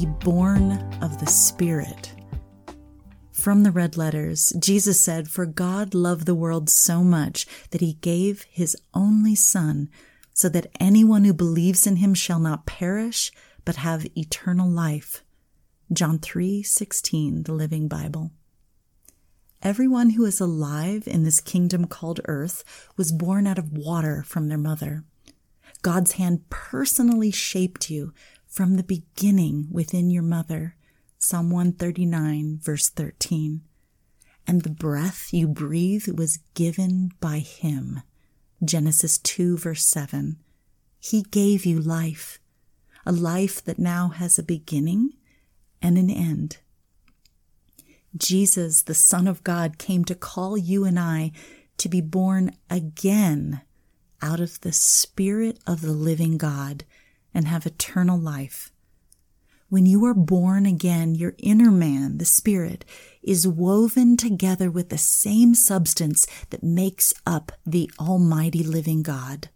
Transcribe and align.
born 0.00 0.72
of 1.02 1.20
the 1.20 1.26
Spirit. 1.26 2.14
From 3.30 3.62
the 3.62 3.70
red 3.70 3.96
letters, 3.96 4.52
Jesus 4.58 5.00
said, 5.00 5.28
For 5.28 5.44
God 5.44 5.94
loved 5.94 6.26
the 6.26 6.34
world 6.34 6.70
so 6.70 7.04
much 7.04 7.46
that 7.70 7.82
he 7.82 7.94
gave 7.94 8.46
his 8.50 8.76
only 8.94 9.34
Son, 9.34 9.90
so 10.32 10.48
that 10.48 10.70
anyone 10.80 11.24
who 11.24 11.34
believes 11.34 11.86
in 11.86 11.96
him 11.96 12.14
shall 12.14 12.40
not 12.40 12.64
perish, 12.66 13.30
but 13.64 13.76
have 13.76 14.06
eternal 14.16 14.68
life. 14.68 15.22
John 15.92 16.18
3:16, 16.18 17.44
the 17.44 17.52
Living 17.52 17.86
Bible. 17.86 18.32
Everyone 19.60 20.10
who 20.10 20.24
is 20.24 20.40
alive 20.40 21.06
in 21.06 21.22
this 21.22 21.40
kingdom 21.40 21.84
called 21.86 22.20
earth 22.24 22.64
was 22.96 23.12
born 23.12 23.46
out 23.46 23.58
of 23.58 23.72
water 23.72 24.22
from 24.22 24.48
their 24.48 24.58
mother. 24.58 25.04
God's 25.82 26.12
hand 26.12 26.48
personally 26.48 27.30
shaped 27.30 27.90
you 27.90 28.14
from 28.52 28.76
the 28.76 28.82
beginning 28.82 29.66
within 29.70 30.10
your 30.10 30.22
mother. 30.22 30.76
Psalm 31.18 31.50
139, 31.50 32.58
verse 32.62 32.90
13. 32.90 33.62
And 34.46 34.60
the 34.60 34.68
breath 34.68 35.32
you 35.32 35.48
breathe 35.48 36.06
was 36.08 36.38
given 36.52 37.12
by 37.18 37.38
Him. 37.38 38.02
Genesis 38.62 39.16
2, 39.16 39.56
verse 39.56 39.86
7. 39.86 40.36
He 41.00 41.22
gave 41.22 41.64
you 41.64 41.80
life, 41.80 42.38
a 43.06 43.12
life 43.12 43.64
that 43.64 43.78
now 43.78 44.08
has 44.08 44.38
a 44.38 44.42
beginning 44.42 45.14
and 45.80 45.96
an 45.96 46.10
end. 46.10 46.58
Jesus, 48.14 48.82
the 48.82 48.94
Son 48.94 49.26
of 49.26 49.42
God, 49.42 49.78
came 49.78 50.04
to 50.04 50.14
call 50.14 50.58
you 50.58 50.84
and 50.84 50.98
I 50.98 51.32
to 51.78 51.88
be 51.88 52.02
born 52.02 52.54
again 52.68 53.62
out 54.20 54.40
of 54.40 54.60
the 54.60 54.72
Spirit 54.72 55.58
of 55.66 55.80
the 55.80 55.92
living 55.92 56.36
God 56.36 56.84
and 57.34 57.46
have 57.46 57.66
eternal 57.66 58.18
life. 58.18 58.70
When 59.68 59.86
you 59.86 60.04
are 60.04 60.12
born 60.12 60.66
again, 60.66 61.14
your 61.14 61.34
inner 61.38 61.70
man, 61.70 62.18
the 62.18 62.26
Spirit, 62.26 62.84
is 63.22 63.48
woven 63.48 64.18
together 64.18 64.70
with 64.70 64.90
the 64.90 64.98
same 64.98 65.54
substance 65.54 66.26
that 66.50 66.62
makes 66.62 67.14
up 67.24 67.52
the 67.64 67.90
Almighty 67.98 68.62
Living 68.62 69.02
God. 69.02 69.48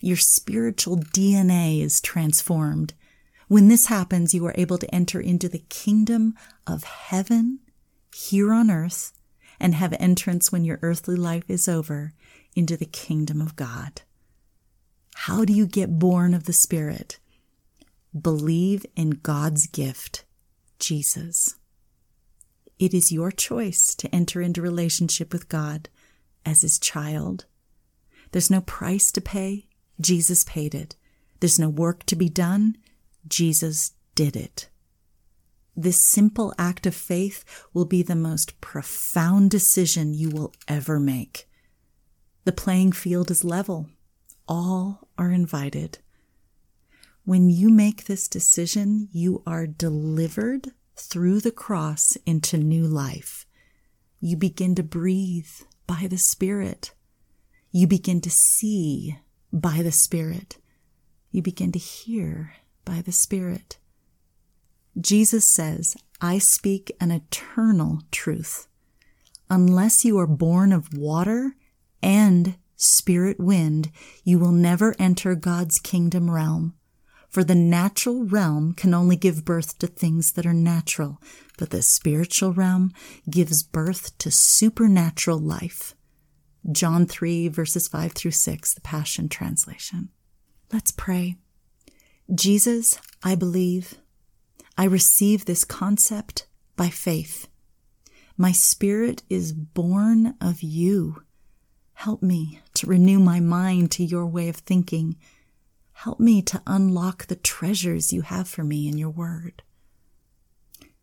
Your 0.00 0.16
spiritual 0.16 0.96
DNA 0.96 1.80
is 1.80 2.00
transformed. 2.00 2.94
When 3.46 3.68
this 3.68 3.86
happens, 3.86 4.34
you 4.34 4.44
are 4.46 4.54
able 4.56 4.78
to 4.78 4.92
enter 4.92 5.20
into 5.20 5.48
the 5.48 5.64
kingdom 5.68 6.34
of 6.66 6.82
heaven 6.82 7.60
here 8.12 8.52
on 8.52 8.70
earth 8.70 9.12
and 9.60 9.74
have 9.74 9.94
entrance 10.00 10.50
when 10.50 10.64
your 10.64 10.80
earthly 10.82 11.16
life 11.16 11.48
is 11.48 11.68
over 11.68 12.12
into 12.56 12.76
the 12.76 12.86
kingdom 12.86 13.40
of 13.40 13.54
God. 13.54 14.02
How 15.22 15.44
do 15.44 15.52
you 15.52 15.66
get 15.66 15.98
born 15.98 16.32
of 16.32 16.44
the 16.44 16.52
Spirit? 16.52 17.18
Believe 18.18 18.86
in 18.94 19.10
God's 19.10 19.66
gift, 19.66 20.24
Jesus. 20.78 21.56
It 22.78 22.94
is 22.94 23.10
your 23.10 23.32
choice 23.32 23.96
to 23.96 24.14
enter 24.14 24.40
into 24.40 24.62
relationship 24.62 25.32
with 25.32 25.48
God 25.48 25.88
as 26.46 26.62
his 26.62 26.78
child. 26.78 27.46
There's 28.30 28.50
no 28.50 28.60
price 28.60 29.10
to 29.10 29.20
pay. 29.20 29.66
Jesus 30.00 30.44
paid 30.44 30.72
it. 30.72 30.94
There's 31.40 31.58
no 31.58 31.68
work 31.68 32.06
to 32.06 32.16
be 32.16 32.28
done. 32.28 32.78
Jesus 33.26 33.94
did 34.14 34.36
it. 34.36 34.68
This 35.76 36.00
simple 36.00 36.54
act 36.58 36.86
of 36.86 36.94
faith 36.94 37.44
will 37.74 37.86
be 37.86 38.04
the 38.04 38.16
most 38.16 38.60
profound 38.60 39.50
decision 39.50 40.14
you 40.14 40.30
will 40.30 40.54
ever 40.68 41.00
make. 41.00 41.48
The 42.44 42.52
playing 42.52 42.92
field 42.92 43.32
is 43.32 43.42
level. 43.44 43.88
All 44.46 45.07
are 45.18 45.32
invited. 45.32 45.98
When 47.24 47.50
you 47.50 47.68
make 47.68 48.04
this 48.04 48.28
decision, 48.28 49.08
you 49.12 49.42
are 49.44 49.66
delivered 49.66 50.68
through 50.96 51.40
the 51.40 51.52
cross 51.52 52.16
into 52.24 52.56
new 52.56 52.86
life. 52.86 53.44
You 54.20 54.36
begin 54.36 54.74
to 54.76 54.82
breathe 54.82 55.50
by 55.86 56.06
the 56.08 56.16
Spirit. 56.16 56.92
You 57.70 57.86
begin 57.86 58.20
to 58.22 58.30
see 58.30 59.18
by 59.52 59.82
the 59.82 59.92
Spirit. 59.92 60.56
You 61.30 61.42
begin 61.42 61.72
to 61.72 61.78
hear 61.78 62.54
by 62.84 63.02
the 63.02 63.12
Spirit. 63.12 63.78
Jesus 64.98 65.44
says, 65.44 65.96
I 66.20 66.38
speak 66.38 66.90
an 67.00 67.10
eternal 67.10 68.00
truth. 68.10 68.66
Unless 69.50 70.04
you 70.04 70.18
are 70.18 70.26
born 70.26 70.72
of 70.72 70.96
water 70.96 71.54
and 72.02 72.56
spirit 72.78 73.38
wind, 73.38 73.90
you 74.24 74.38
will 74.38 74.52
never 74.52 74.94
enter 74.98 75.34
God's 75.34 75.78
kingdom 75.78 76.30
realm. 76.30 76.74
For 77.28 77.44
the 77.44 77.54
natural 77.54 78.24
realm 78.24 78.72
can 78.72 78.94
only 78.94 79.16
give 79.16 79.44
birth 79.44 79.78
to 79.80 79.86
things 79.86 80.32
that 80.32 80.46
are 80.46 80.54
natural, 80.54 81.20
but 81.58 81.70
the 81.70 81.82
spiritual 81.82 82.54
realm 82.54 82.92
gives 83.28 83.62
birth 83.62 84.16
to 84.18 84.30
supernatural 84.30 85.38
life. 85.38 85.94
John 86.72 87.06
3 87.06 87.48
verses 87.48 87.86
5 87.88 88.12
through 88.12 88.30
6, 88.30 88.74
the 88.74 88.80
Passion 88.80 89.28
Translation. 89.28 90.08
Let's 90.72 90.90
pray. 90.90 91.36
Jesus, 92.34 92.98
I 93.22 93.34
believe. 93.34 93.98
I 94.76 94.84
receive 94.84 95.44
this 95.44 95.64
concept 95.64 96.46
by 96.76 96.88
faith. 96.88 97.48
My 98.36 98.52
spirit 98.52 99.22
is 99.28 99.52
born 99.52 100.34
of 100.40 100.62
you. 100.62 101.22
Help 101.98 102.22
me 102.22 102.60
to 102.74 102.86
renew 102.86 103.18
my 103.18 103.40
mind 103.40 103.90
to 103.90 104.04
your 104.04 104.24
way 104.24 104.48
of 104.48 104.54
thinking. 104.54 105.16
Help 105.94 106.20
me 106.20 106.40
to 106.42 106.62
unlock 106.64 107.26
the 107.26 107.34
treasures 107.34 108.12
you 108.12 108.22
have 108.22 108.46
for 108.46 108.62
me 108.62 108.86
in 108.86 108.96
your 108.96 109.10
word. 109.10 109.64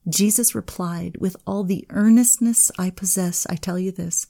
Jesus 0.08 0.56
replied, 0.56 1.18
With 1.20 1.36
all 1.46 1.66
the 1.66 1.86
earnestness 1.90 2.72
I 2.80 2.92
possess, 2.92 3.46
I 3.50 3.56
tell 3.56 3.78
you 3.78 3.92
this 3.92 4.28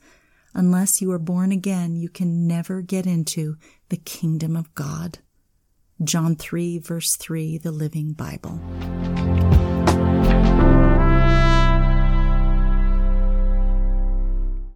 unless 0.56 1.04
you 1.04 1.12
are 1.12 1.20
born 1.20 1.52
again, 1.52 1.98
you 1.98 2.10
can 2.10 2.48
never 2.48 2.82
get 2.82 3.06
into 3.06 3.58
the 3.90 3.98
kingdom 3.98 4.56
of 4.56 4.74
God. 4.74 5.20
John 6.04 6.36
3, 6.36 6.80
verse 6.80 7.16
3, 7.16 7.60
the 7.60 7.72
Living 7.72 8.14
Bible. 8.14 8.60